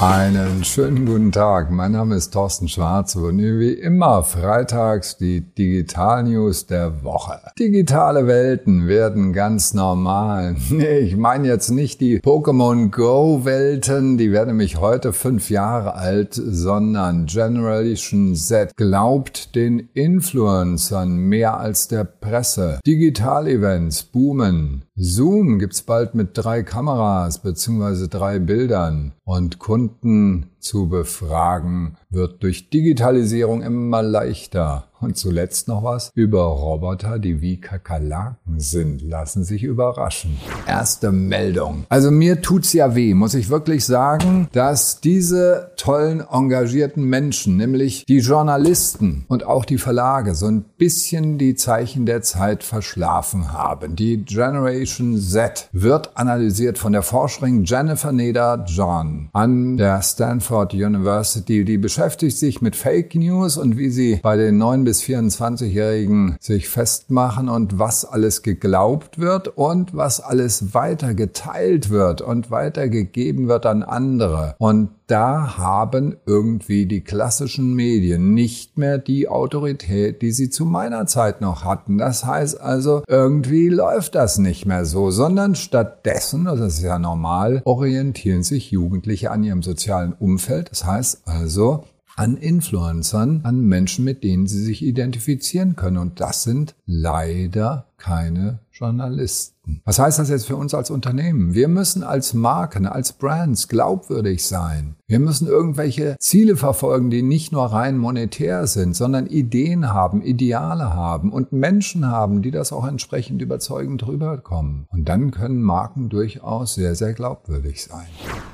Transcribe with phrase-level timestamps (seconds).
[0.00, 1.72] Einen schönen guten Tag.
[1.72, 7.40] Mein Name ist Thorsten Schwarz und wie immer freitags die Digital News der Woche.
[7.58, 10.54] Digitale Welten werden ganz normal.
[10.78, 16.34] Ich meine jetzt nicht die Pokémon Go Welten, die werden nämlich heute fünf Jahre alt,
[16.34, 22.78] sondern Generation Z glaubt den Influencern mehr als der Presse.
[22.86, 24.82] Digital Events boomen.
[24.94, 28.08] Zoom gibt's bald mit drei Kameras bzw.
[28.08, 30.44] drei Bildern und Kunden 嗯。
[30.60, 34.84] Zu befragen wird durch Digitalisierung immer leichter.
[35.00, 39.00] Und zuletzt noch was über Roboter, die wie Kakerlaken sind.
[39.00, 40.36] Lassen sich überraschen.
[40.66, 41.84] Erste Meldung.
[41.88, 48.06] Also mir tut's ja weh, muss ich wirklich sagen, dass diese tollen, engagierten Menschen, nämlich
[48.06, 53.94] die Journalisten und auch die Verlage, so ein bisschen die Zeichen der Zeit verschlafen haben.
[53.94, 61.64] Die Generation Z wird analysiert von der Forscherin Jennifer Neda John an der Stanford University.
[61.64, 66.68] Die beschäftigt sich mit Fake News und wie sie bei den neuen bis 24-Jährigen sich
[66.68, 73.66] festmachen und was alles geglaubt wird und was alles weiter geteilt wird und weitergegeben wird
[73.66, 74.54] an andere.
[74.58, 81.06] Und da haben irgendwie die klassischen Medien nicht mehr die Autorität, die sie zu meiner
[81.06, 81.96] Zeit noch hatten.
[81.96, 87.62] Das heißt also, irgendwie läuft das nicht mehr so, sondern stattdessen, das ist ja normal,
[87.64, 90.37] orientieren sich Jugendliche an ihrem sozialen Umfeld.
[90.70, 91.84] Das heißt also,
[92.16, 95.98] an Influencern, an Menschen, mit denen sie sich identifizieren können.
[95.98, 99.82] Und das sind leider keine Journalisten.
[99.84, 101.52] Was heißt das jetzt für uns als Unternehmen?
[101.52, 104.94] Wir müssen als Marken, als Brands glaubwürdig sein.
[105.06, 110.94] Wir müssen irgendwelche Ziele verfolgen, die nicht nur rein monetär sind, sondern Ideen haben, Ideale
[110.94, 114.86] haben und Menschen haben, die das auch entsprechend überzeugend rüberkommen.
[114.90, 118.06] Und dann können Marken durchaus sehr, sehr glaubwürdig sein.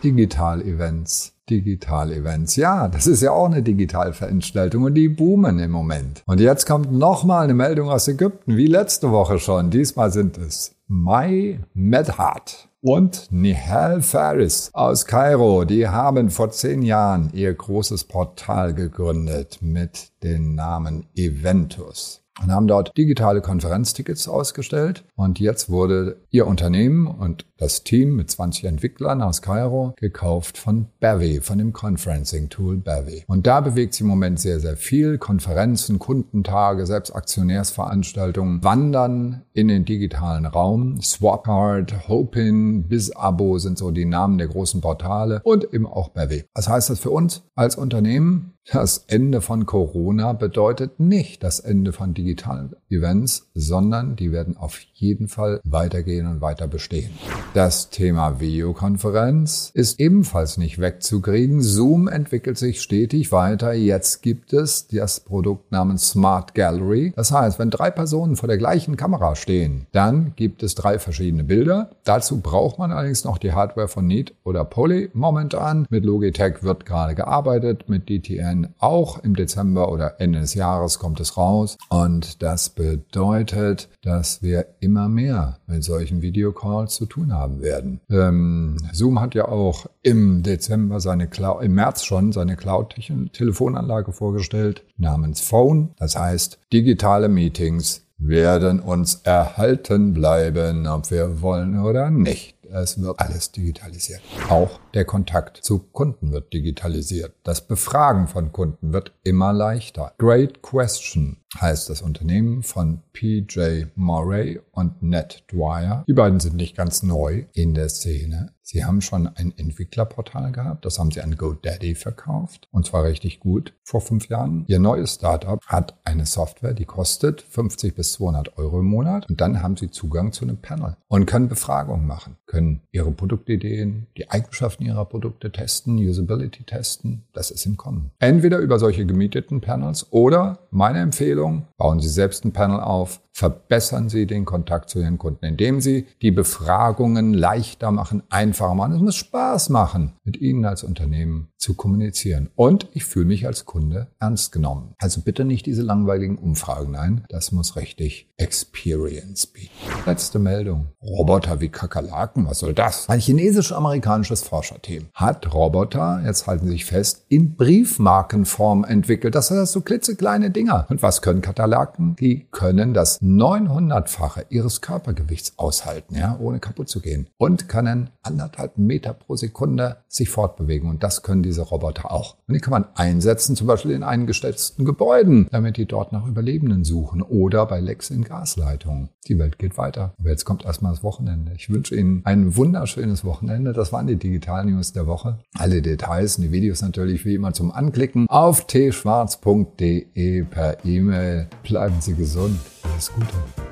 [0.03, 1.35] Digital-Events.
[1.51, 2.57] Digital-Events.
[2.57, 6.23] Ja, das ist ja auch eine Digitalveranstaltung und die boomen im Moment.
[6.27, 9.71] Und jetzt kommt nochmal eine Meldung aus Ägypten, wie letzte Woche schon.
[9.71, 15.65] Diesmal sind es Mai Medhat und Nihal Faris aus Kairo.
[15.65, 22.67] Die haben vor zehn Jahren ihr großes Portal gegründet mit dem Namen Eventus und haben
[22.67, 25.05] dort digitale Konferenztickets ausgestellt.
[25.15, 30.87] Und jetzt wurde ihr Unternehmen und das Team mit 20 Entwicklern aus Kairo gekauft von
[31.01, 33.25] Bevy, von dem Conferencing-Tool Bevy.
[33.27, 35.19] Und da bewegt sich im Moment sehr, sehr viel.
[35.19, 41.01] Konferenzen, Kundentage, selbst Aktionärsveranstaltungen wandern in den digitalen Raum.
[41.01, 46.45] Swapcard, Hopin, BizAbo sind so die Namen der großen Portale und eben auch Bevy.
[46.55, 48.54] Was heißt das für uns als Unternehmen?
[48.73, 54.81] Das Ende von Corona bedeutet nicht das Ende von digitalen Events, sondern die werden auf
[54.95, 57.11] jeden Fall weitergehen und weiter bestehen.
[57.53, 61.61] Das Thema Videokonferenz ist ebenfalls nicht wegzukriegen.
[61.61, 63.75] Zoom entwickelt sich stetig weiter.
[63.75, 67.13] Jetzt gibt es das Produkt namens Smart Gallery.
[67.17, 71.45] Das heißt, wenn drei Personen vor der gleichen Kamera stehen, dann gibt es drei verschiedene
[71.45, 71.91] Bilder.
[72.05, 75.87] Dazu braucht man allerdings noch die Hardware von Neat oder Poly momentan.
[75.91, 78.75] Mit Logitech wird gerade gearbeitet, mit DTN sein.
[78.79, 81.77] Auch im Dezember oder Ende des Jahres kommt es raus.
[81.89, 88.01] Und das bedeutet, dass wir immer mehr mit solchen Videocalls zu tun haben werden.
[88.11, 94.85] Ähm, Zoom hat ja auch im Dezember seine Cloud, im März schon seine Cloud-Telefonanlage vorgestellt
[94.97, 95.91] namens Phone.
[95.99, 102.55] Das heißt, digitale Meetings werden uns erhalten bleiben, ob wir wollen oder nicht.
[102.75, 104.21] Es wird alles digitalisiert.
[104.49, 107.33] Auch der Kontakt zu Kunden wird digitalisiert.
[107.45, 110.13] Das Befragen von Kunden wird immer leichter.
[110.19, 116.05] Great Question heißt das Unternehmen von PJ Murray und Ned Dwyer.
[116.09, 118.53] Die beiden sind nicht ganz neu in der Szene.
[118.67, 123.39] Sie haben schon ein Entwicklerportal gehabt, das haben sie an GoDaddy verkauft und zwar richtig
[123.39, 124.65] gut vor fünf Jahren.
[124.69, 129.43] Ihr neues Startup hat eine Software, die kostet 50 bis 200 Euro im Monat und
[129.43, 134.31] dann haben sie Zugang zu einem Panel und können Befragungen machen, können ihre Produktideen, die
[134.31, 137.25] Eigenschaften ihrer Produkte testen, Usability testen.
[137.35, 138.13] Das ist im Kommen.
[138.19, 144.09] Entweder über solche gemieteten Panels oder meine Empfehlung, bauen Sie selbst ein Panel auf, verbessern
[144.09, 148.93] Sie den Kontakt zu Ihren Kunden, indem Sie die Befragungen leichter machen, einfacher machen.
[148.93, 152.51] Es muss Spaß machen, mit Ihnen als Unternehmen zu kommunizieren.
[152.55, 154.95] Und ich fühle mich als Kunde ernst genommen.
[154.99, 157.25] Also bitte nicht diese langweiligen Umfragen ein.
[157.29, 159.71] Das muss richtig Experience bieten.
[160.07, 160.89] Letzte Meldung.
[161.03, 163.09] Roboter wie Kakerlaken, was soll das?
[163.09, 169.35] Ein chinesisch-amerikanisches Forscherteam hat Roboter, jetzt halten Sie sich fest, in Briefmarkenform entwickelt.
[169.35, 170.87] Das sind so klitzekleine Dinger.
[170.89, 172.17] Und was können Kakerlaken?
[172.17, 177.29] Die können das 900-fache ihres Körpergewichts aushalten, ja, ohne kaputt zu gehen.
[177.39, 178.11] Und können
[178.45, 180.89] anderthalb Meter pro Sekunde sich fortbewegen.
[180.89, 182.37] Und das können diese Roboter auch.
[182.47, 186.85] Und die kann man einsetzen, zum Beispiel in eingestellten Gebäuden, damit die dort nach Überlebenden
[186.85, 189.09] suchen oder bei Lecks in Gasleitungen.
[189.27, 190.13] Die Welt geht weiter.
[190.19, 191.53] Aber jetzt kommt erstmal das Wochenende.
[191.57, 193.73] Ich wünsche Ihnen ein wunderschönes Wochenende.
[193.73, 195.39] Das waren die Digital News der Woche.
[195.59, 201.49] Alle Details und die Videos natürlich wie immer zum Anklicken auf tschwarz.de per E-Mail.
[201.63, 202.61] Bleiben Sie gesund.
[202.83, 203.64] Alles Gute.